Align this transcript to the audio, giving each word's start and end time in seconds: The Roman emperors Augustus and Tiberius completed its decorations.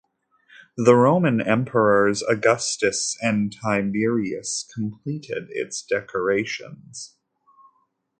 The 0.77 0.95
Roman 0.95 1.39
emperors 1.41 2.23
Augustus 2.23 3.15
and 3.21 3.51
Tiberius 3.53 4.67
completed 4.73 5.49
its 5.51 5.83
decorations. 5.83 7.17